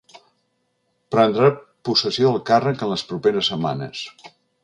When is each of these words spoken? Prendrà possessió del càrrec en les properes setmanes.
Prendrà 1.15 1.51
possessió 1.89 2.31
del 2.31 2.41
càrrec 2.49 2.83
en 2.87 2.91
les 2.95 3.05
properes 3.13 3.53
setmanes. 3.55 4.05